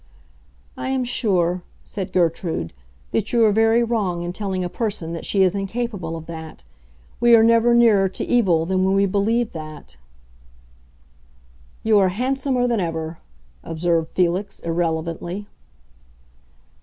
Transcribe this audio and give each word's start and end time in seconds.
"I 0.75 0.89
am 0.89 1.03
sure," 1.03 1.61
said 1.83 2.11
Gertrude, 2.11 2.73
"that 3.11 3.31
you 3.31 3.45
are 3.45 3.51
very 3.51 3.83
wrong 3.83 4.23
in 4.23 4.33
telling 4.33 4.63
a 4.63 4.67
person 4.67 5.13
that 5.13 5.27
she 5.27 5.43
is 5.43 5.53
incapable 5.53 6.15
of 6.15 6.25
that. 6.25 6.63
We 7.19 7.35
are 7.35 7.43
never 7.43 7.75
nearer 7.75 8.09
to 8.09 8.23
evil 8.25 8.65
than 8.65 8.83
when 8.83 8.95
we 8.95 9.05
believe 9.05 9.51
that." 9.53 9.97
"You 11.83 11.99
are 11.99 12.09
handsomer 12.09 12.65
than 12.67 12.79
ever," 12.79 13.19
observed 13.63 14.09
Felix, 14.09 14.59
irrelevantly. 14.61 15.45